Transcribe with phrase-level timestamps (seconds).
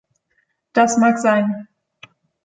[0.73, 1.67] Das mag sein.